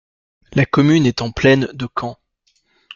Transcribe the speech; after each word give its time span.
La 0.53 0.65
commune 0.65 1.05
est 1.05 1.21
en 1.21 1.31
plaine 1.31 1.67
de 1.73 1.87
Caen. 1.95 2.17